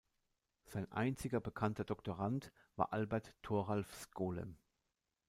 [0.65, 4.57] Sein einziger bekannter Doktorand war Albert Thoralf Skolem.